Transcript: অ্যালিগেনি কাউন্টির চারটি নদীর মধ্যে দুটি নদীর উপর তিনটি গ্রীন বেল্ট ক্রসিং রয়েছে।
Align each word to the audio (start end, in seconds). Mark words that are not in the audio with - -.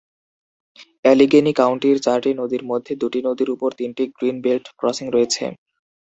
অ্যালিগেনি 1.05 1.53
কাউন্টির 1.53 1.97
চারটি 2.05 2.31
নদীর 2.39 2.63
মধ্যে 2.65 2.93
দুটি 3.01 3.19
নদীর 3.27 3.49
উপর 3.55 3.69
তিনটি 3.79 4.03
গ্রীন 4.15 4.37
বেল্ট 4.45 4.65
ক্রসিং 4.79 5.05
রয়েছে। 5.09 5.43